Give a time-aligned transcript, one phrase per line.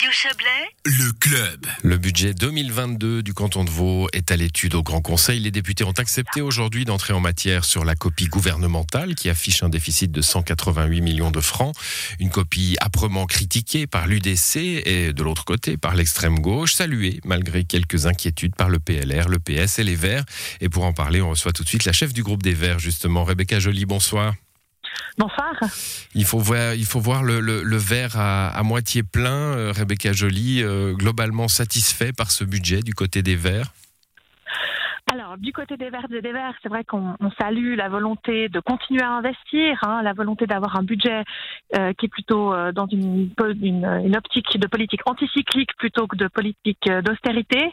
[0.00, 1.66] Radio Chablais, Le club.
[1.82, 5.40] Le budget 2022 du canton de Vaud est à l'étude au Grand Conseil.
[5.40, 9.68] Les députés ont accepté aujourd'hui d'entrer en matière sur la copie gouvernementale qui affiche un
[9.68, 11.76] déficit de 188 millions de francs.
[12.18, 17.64] Une copie âprement critiquée par l'UDC et de l'autre côté par l'extrême gauche, saluée malgré
[17.64, 20.24] quelques inquiétudes par le PLR, le PS et les Verts.
[20.62, 22.78] Et pour en parler, on reçoit tout de suite la chef du groupe des Verts,
[22.78, 23.84] justement, Rebecca Joly.
[23.84, 24.34] Bonsoir.
[26.14, 29.30] Il faut voir, le- le verre à, à moitié plein.
[29.54, 33.72] Euh, Rebecca Joly, euh, globalement satisfait par ce budget du côté des Verts.
[35.12, 38.48] Alors, du côté des Verts et des Verts, c'est vrai qu'on on salue la volonté
[38.48, 41.24] de continuer à investir, hein, la volonté d'avoir un budget
[41.76, 43.28] euh, qui est plutôt euh, dans une,
[43.60, 47.72] une, une optique de politique anticyclique plutôt que de politique euh, d'austérité.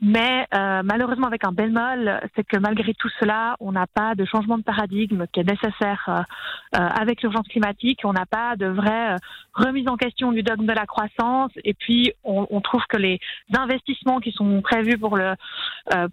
[0.00, 4.56] Mais malheureusement, avec un bémol, c'est que malgré tout cela, on n'a pas de changement
[4.56, 6.24] de paradigme qui est nécessaire
[6.70, 8.02] avec l'urgence climatique.
[8.04, 9.16] On n'a pas de vraie
[9.54, 11.50] remise en question du dogme de la croissance.
[11.64, 13.18] Et puis, on, on trouve que les
[13.56, 15.34] investissements qui sont prévus pour le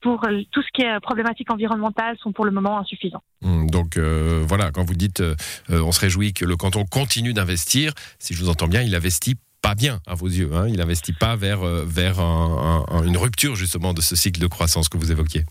[0.00, 3.22] pour tout ce qui est problématique environnementale sont pour le moment insuffisants.
[3.42, 5.34] Hum, Donc euh, voilà, quand vous dites, euh,
[5.70, 7.92] euh, on se réjouit que le canton continue d'investir.
[8.18, 10.50] Si je vous entends bien, il investit pas bien à vos yeux.
[10.54, 14.14] Hein, il investit pas vers euh, vers un- un- un- une rupture justement de ce
[14.14, 15.42] cycle de croissance que vous évoquiez.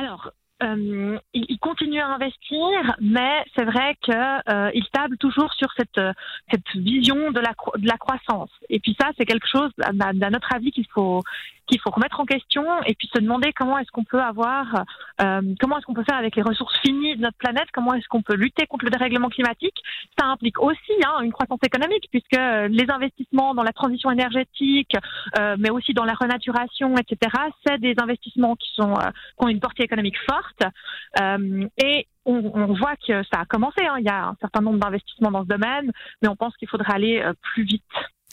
[0.00, 0.30] Alors,
[0.62, 6.12] euh, il, continue à investir, mais c'est vrai qu'il table toujours sur cette, euh,
[6.50, 8.50] cette vision de la, de la croissance.
[8.70, 11.22] Et puis ça, c'est quelque chose, à, à notre avis, qu'il faut
[11.66, 14.84] qu'il faut remettre en question et puis se demander comment est-ce qu'on peut avoir,
[15.20, 18.08] euh, comment est-ce qu'on peut faire avec les ressources finies de notre planète, comment est-ce
[18.08, 19.76] qu'on peut lutter contre le dérèglement climatique.
[20.18, 24.94] Ça implique aussi hein, une croissance économique puisque les investissements dans la transition énergétique,
[25.38, 27.32] euh, mais aussi dans la renaturation, etc.,
[27.66, 30.62] c'est des investissements qui sont euh, qui ont une portée économique forte.
[31.20, 33.84] Euh, et on, on voit que ça a commencé.
[33.84, 33.96] hein.
[33.98, 35.92] Il y a un certain nombre d'investissements dans ce domaine,
[36.22, 37.82] mais on pense qu'il faudra aller euh, plus vite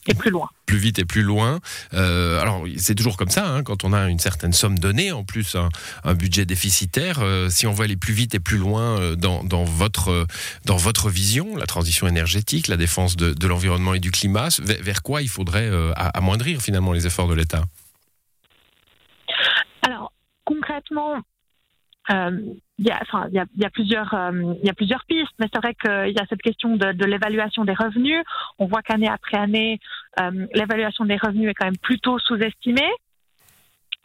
[0.07, 0.49] et plus loin.
[0.65, 1.59] Plus vite et plus loin.
[1.93, 5.23] Euh, alors c'est toujours comme ça hein, quand on a une certaine somme donnée, en
[5.23, 5.69] plus un,
[6.03, 7.19] un budget déficitaire.
[7.19, 10.25] euh, si on veut aller plus vite et plus loin euh, dans, dans votre euh,
[10.65, 14.81] dans votre vision, la transition énergétique, la défense de, de l'environnement et du climat, vers,
[14.81, 17.63] vers quoi il faudrait euh, amoindrir finalement les efforts de l'État?
[19.81, 20.11] Alors
[20.45, 21.21] concrètement,
[22.09, 24.73] il y a, enfin, il y a, il y a plusieurs, euh, il y a
[24.73, 28.21] plusieurs pistes, mais c'est vrai qu'il y a cette question de, de l'évaluation des revenus.
[28.59, 29.79] On voit qu'année après année,
[30.19, 32.91] euh, l'évaluation des revenus est quand même plutôt sous-estimée.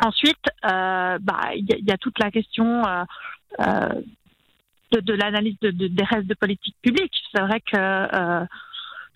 [0.01, 3.05] Ensuite, euh, bah, il y, a- il y a toute la question euh,
[3.61, 3.89] euh,
[4.93, 7.13] de, de l'analyse de, de- des restes de politique publique.
[7.35, 8.45] C'est vrai que euh,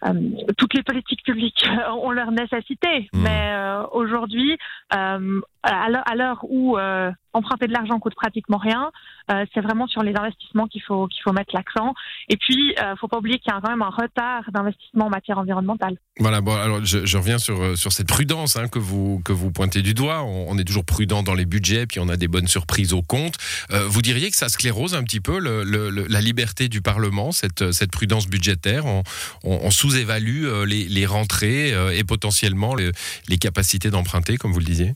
[0.06, 1.64] euh, toutes les politiques publiques
[2.02, 3.22] ont leur nécessité, Mhm.
[3.22, 4.58] mais euh, aujourd'hui,
[4.96, 8.90] euh, à l'heure- où euh, emprunter de l'argent coûte pratiquement rien,
[9.30, 11.94] euh, c'est vraiment sur les investissements qu'il faut qu'il faut mettre l'accent.
[12.28, 15.10] Et puis, euh, faut pas oublier qu'il y a quand même un retard d'investissement en
[15.10, 15.96] matière environnementale.
[16.18, 19.32] Voilà, bon, alors je, je reviens sur, euh, sur cette prudence hein, que, vous, que
[19.32, 20.22] vous pointez du doigt.
[20.24, 23.02] On, on est toujours prudent dans les budgets, puis on a des bonnes surprises au
[23.02, 23.36] compte.
[23.70, 26.82] Euh, vous diriez que ça sclérose un petit peu le, le- le- la liberté du
[26.82, 28.84] Parlement, cette, cette prudence budgétaire?
[28.84, 29.02] On,
[29.44, 32.90] on- on sous-évalue euh, les, les rentrées euh, et potentiellement les,
[33.28, 34.94] les capacités d'emprunter, comme vous le disiez?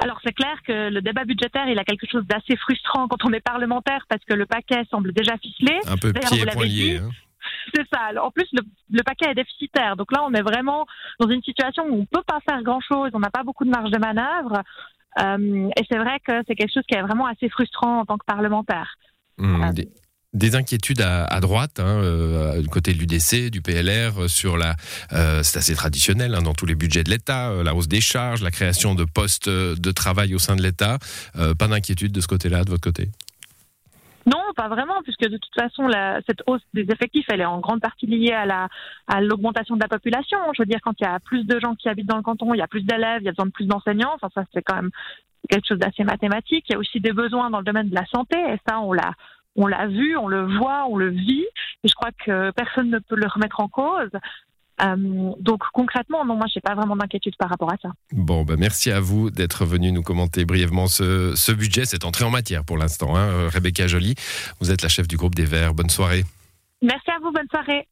[0.00, 3.32] Alors c'est clair que le débat budgétaire, il a quelque chose d'assez frustrant quand on
[3.32, 5.78] est parlementaire parce que le paquet semble déjà ficelé.
[5.86, 6.96] Un peu pieds vous l'avez dit.
[6.96, 7.10] hein.
[7.74, 8.10] C'est ça.
[8.22, 9.96] En plus, le, le paquet est déficitaire.
[9.96, 10.86] Donc là, on est vraiment
[11.20, 13.10] dans une situation où on peut pas faire grand-chose.
[13.12, 14.62] On n'a pas beaucoup de marge de manœuvre.
[15.20, 18.16] Euh, et c'est vrai que c'est quelque chose qui est vraiment assez frustrant en tant
[18.18, 18.94] que parlementaire.
[19.38, 19.70] Hum, Ah.
[20.34, 24.56] Des, des inquiétudes à, droite, hein, euh, du côté de l'UDC, du PLR, euh, sur
[24.56, 24.74] la.
[25.12, 28.42] euh, c'est assez traditionnel hein, dans tous les budgets de l'État, la hausse des charges,
[28.42, 30.98] la création de postes de travail au sein de l'État.
[31.34, 33.08] Pas d'inquiétude de ce côté-là, de votre côté?
[34.26, 35.88] Non, pas vraiment, puisque de toute façon,
[36.26, 38.68] cette hausse des effectifs, elle est en grande partie liée à la
[39.06, 40.38] à l'augmentation de la population.
[40.56, 42.54] Je veux dire, quand il y a plus de gens qui habitent dans le canton,
[42.54, 44.12] il y a plus d'élèves, il y a besoin de plus d'enseignants.
[44.14, 44.90] Enfin, ça, c'est quand même
[45.50, 46.64] quelque chose d'assez mathématique.
[46.68, 48.92] Il y a aussi des besoins dans le domaine de la santé, et ça, on
[48.92, 49.12] l'a
[49.56, 51.44] on l'a vu, on le voit, on le vit,
[51.84, 54.10] et je crois que personne ne peut le remettre en cause.
[54.82, 57.90] Euh, donc concrètement, non, moi, j'ai pas vraiment d'inquiétude par rapport à ça.
[58.12, 62.24] Bon, ben merci à vous d'être venu nous commenter brièvement ce, ce budget, cette entrée
[62.24, 63.16] en matière pour l'instant.
[63.16, 63.48] Hein.
[63.48, 64.16] Rebecca Joly,
[64.60, 65.74] vous êtes la chef du groupe des Verts.
[65.74, 66.24] Bonne soirée.
[66.82, 67.86] Merci à vous, bonne soirée.